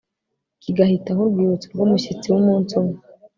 [0.61, 2.97] kigahita nk'urwibutso rw'umushyitsi w'umunsi umwe